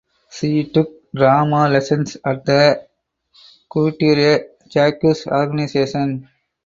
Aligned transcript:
She 0.31 0.67
took 0.71 1.11
drama 1.13 1.69
lessons 1.69 2.17
at 2.25 2.43
the 2.43 2.87
Couturier 3.71 4.45
Jacques 4.67 5.27
Organization. 5.27 6.27